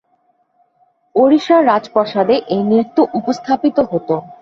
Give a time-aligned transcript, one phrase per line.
[1.15, 4.09] ওড়িশার রাজপ্রাসাদে এই নৃত্য উপস্থাপিত হত।